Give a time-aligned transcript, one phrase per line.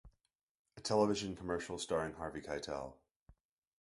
[0.77, 2.95] A television commercial starring Harvey Keitel.